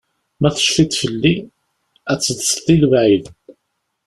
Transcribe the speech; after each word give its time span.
Ma 0.39 0.49
tecfiḍ 0.55 0.91
felli, 1.01 1.35
ad 2.11 2.17
d-teḍseḍ 2.19 2.67
i 2.73 2.75
lebɛid. 2.81 3.25